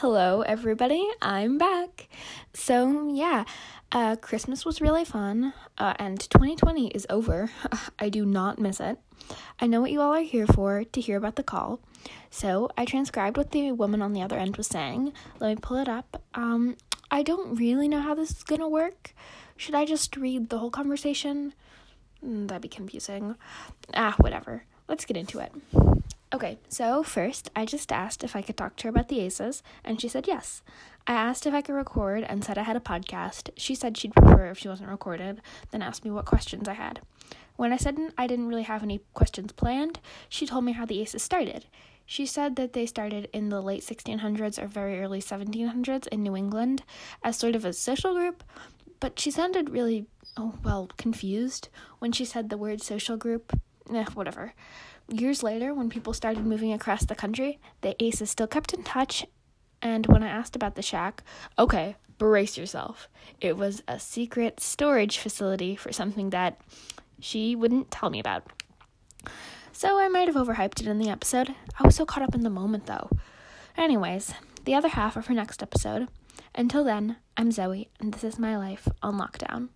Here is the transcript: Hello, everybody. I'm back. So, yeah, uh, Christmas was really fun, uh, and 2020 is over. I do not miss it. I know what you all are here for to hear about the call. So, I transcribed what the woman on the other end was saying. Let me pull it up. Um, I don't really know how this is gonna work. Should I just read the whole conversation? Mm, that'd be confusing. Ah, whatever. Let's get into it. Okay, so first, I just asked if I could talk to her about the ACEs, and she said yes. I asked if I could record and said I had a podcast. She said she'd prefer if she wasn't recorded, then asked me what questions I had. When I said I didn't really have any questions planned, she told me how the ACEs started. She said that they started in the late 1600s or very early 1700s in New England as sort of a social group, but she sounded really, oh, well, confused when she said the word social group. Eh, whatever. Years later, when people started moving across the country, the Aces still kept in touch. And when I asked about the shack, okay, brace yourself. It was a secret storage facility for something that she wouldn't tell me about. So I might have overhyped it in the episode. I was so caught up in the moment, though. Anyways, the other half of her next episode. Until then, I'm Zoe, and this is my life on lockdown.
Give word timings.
Hello, 0.00 0.42
everybody. 0.42 1.08
I'm 1.22 1.56
back. 1.56 2.08
So, 2.52 3.08
yeah, 3.14 3.46
uh, 3.90 4.16
Christmas 4.16 4.62
was 4.62 4.82
really 4.82 5.06
fun, 5.06 5.54
uh, 5.78 5.94
and 5.98 6.20
2020 6.20 6.88
is 6.88 7.06
over. 7.08 7.50
I 7.98 8.10
do 8.10 8.26
not 8.26 8.58
miss 8.58 8.78
it. 8.78 8.98
I 9.58 9.66
know 9.66 9.80
what 9.80 9.90
you 9.90 10.02
all 10.02 10.12
are 10.12 10.20
here 10.20 10.46
for 10.46 10.84
to 10.84 11.00
hear 11.00 11.16
about 11.16 11.36
the 11.36 11.42
call. 11.42 11.80
So, 12.28 12.68
I 12.76 12.84
transcribed 12.84 13.38
what 13.38 13.52
the 13.52 13.72
woman 13.72 14.02
on 14.02 14.12
the 14.12 14.20
other 14.20 14.36
end 14.36 14.58
was 14.58 14.66
saying. 14.66 15.14
Let 15.40 15.48
me 15.48 15.56
pull 15.62 15.78
it 15.78 15.88
up. 15.88 16.22
Um, 16.34 16.76
I 17.10 17.22
don't 17.22 17.54
really 17.54 17.88
know 17.88 18.02
how 18.02 18.14
this 18.14 18.32
is 18.32 18.42
gonna 18.42 18.68
work. 18.68 19.14
Should 19.56 19.74
I 19.74 19.86
just 19.86 20.14
read 20.14 20.50
the 20.50 20.58
whole 20.58 20.70
conversation? 20.70 21.54
Mm, 22.22 22.48
that'd 22.48 22.60
be 22.60 22.68
confusing. 22.68 23.36
Ah, 23.94 24.14
whatever. 24.18 24.64
Let's 24.88 25.06
get 25.06 25.16
into 25.16 25.38
it. 25.38 25.95
Okay, 26.36 26.58
so 26.68 27.02
first, 27.02 27.48
I 27.56 27.64
just 27.64 27.90
asked 27.90 28.22
if 28.22 28.36
I 28.36 28.42
could 28.42 28.58
talk 28.58 28.76
to 28.76 28.82
her 28.84 28.90
about 28.90 29.08
the 29.08 29.20
ACEs, 29.20 29.62
and 29.82 29.98
she 29.98 30.06
said 30.06 30.26
yes. 30.26 30.60
I 31.06 31.14
asked 31.14 31.46
if 31.46 31.54
I 31.54 31.62
could 31.62 31.72
record 31.72 32.24
and 32.24 32.44
said 32.44 32.58
I 32.58 32.64
had 32.64 32.76
a 32.76 32.90
podcast. 32.92 33.48
She 33.56 33.74
said 33.74 33.96
she'd 33.96 34.12
prefer 34.12 34.50
if 34.50 34.58
she 34.58 34.68
wasn't 34.68 34.90
recorded, 34.90 35.40
then 35.70 35.80
asked 35.80 36.04
me 36.04 36.10
what 36.10 36.26
questions 36.26 36.68
I 36.68 36.74
had. 36.74 37.00
When 37.56 37.72
I 37.72 37.78
said 37.78 37.96
I 38.18 38.26
didn't 38.26 38.48
really 38.48 38.64
have 38.64 38.82
any 38.82 39.00
questions 39.14 39.52
planned, 39.52 39.98
she 40.28 40.44
told 40.44 40.64
me 40.64 40.72
how 40.72 40.84
the 40.84 41.00
ACEs 41.00 41.22
started. 41.22 41.68
She 42.04 42.26
said 42.26 42.56
that 42.56 42.74
they 42.74 42.84
started 42.84 43.30
in 43.32 43.48
the 43.48 43.62
late 43.62 43.82
1600s 43.82 44.62
or 44.62 44.66
very 44.66 45.00
early 45.00 45.22
1700s 45.22 46.06
in 46.08 46.22
New 46.22 46.36
England 46.36 46.82
as 47.24 47.38
sort 47.38 47.56
of 47.56 47.64
a 47.64 47.72
social 47.72 48.12
group, 48.12 48.44
but 49.00 49.18
she 49.18 49.30
sounded 49.30 49.70
really, 49.70 50.04
oh, 50.36 50.58
well, 50.62 50.90
confused 50.98 51.70
when 51.98 52.12
she 52.12 52.26
said 52.26 52.50
the 52.50 52.58
word 52.58 52.82
social 52.82 53.16
group. 53.16 53.58
Eh, 53.94 54.04
whatever. 54.14 54.52
Years 55.08 55.42
later, 55.42 55.72
when 55.72 55.88
people 55.88 56.12
started 56.12 56.44
moving 56.44 56.72
across 56.72 57.04
the 57.04 57.14
country, 57.14 57.60
the 57.80 58.02
Aces 58.02 58.30
still 58.30 58.48
kept 58.48 58.74
in 58.74 58.82
touch. 58.82 59.24
And 59.80 60.06
when 60.06 60.22
I 60.22 60.28
asked 60.28 60.56
about 60.56 60.74
the 60.74 60.82
shack, 60.82 61.22
okay, 61.58 61.96
brace 62.18 62.56
yourself. 62.56 63.08
It 63.40 63.56
was 63.56 63.82
a 63.86 64.00
secret 64.00 64.58
storage 64.58 65.18
facility 65.18 65.76
for 65.76 65.92
something 65.92 66.30
that 66.30 66.60
she 67.20 67.54
wouldn't 67.54 67.90
tell 67.90 68.10
me 68.10 68.18
about. 68.18 68.50
So 69.72 69.98
I 69.98 70.08
might 70.08 70.26
have 70.26 70.36
overhyped 70.36 70.80
it 70.80 70.86
in 70.86 70.98
the 70.98 71.10
episode. 71.10 71.54
I 71.78 71.84
was 71.84 71.94
so 71.94 72.06
caught 72.06 72.22
up 72.22 72.34
in 72.34 72.42
the 72.42 72.50
moment, 72.50 72.86
though. 72.86 73.10
Anyways, 73.76 74.32
the 74.64 74.74
other 74.74 74.88
half 74.88 75.16
of 75.16 75.26
her 75.26 75.34
next 75.34 75.62
episode. 75.62 76.08
Until 76.54 76.82
then, 76.82 77.16
I'm 77.36 77.52
Zoe, 77.52 77.90
and 78.00 78.14
this 78.14 78.24
is 78.24 78.38
my 78.38 78.56
life 78.56 78.88
on 79.02 79.18
lockdown. 79.18 79.68